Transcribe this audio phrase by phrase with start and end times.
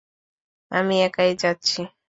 [0.71, 1.79] আমি একাই যাচ্ছি।